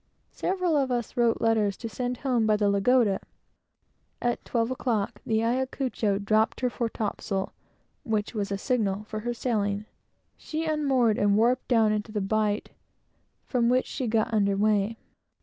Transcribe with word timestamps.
Several 0.31 0.75
of 0.75 0.89
us 0.89 1.15
wrote 1.15 1.41
letters 1.41 1.77
to 1.77 1.87
send 1.87 2.17
home 2.17 2.47
by 2.47 2.57
the 2.57 2.71
Lagoda. 2.71 3.19
At 4.19 4.43
twelve 4.43 4.71
o'clock 4.71 5.21
the 5.27 5.43
Ayacucho 5.43 6.17
dropped 6.17 6.61
her 6.61 6.71
fore 6.71 6.89
topsail, 6.89 7.53
which 8.03 8.33
was 8.33 8.51
a 8.51 8.57
signal 8.57 9.03
for 9.03 9.19
her 9.19 9.33
sailing. 9.35 9.85
She 10.37 10.65
unmoored 10.65 11.19
and 11.19 11.37
warped 11.37 11.67
down 11.67 11.91
into 11.91 12.11
the 12.11 12.19
bight, 12.19 12.71
from 13.45 13.69
which 13.69 13.85
she 13.85 14.07
got 14.07 14.33
under 14.33 14.57
way. 14.57 14.97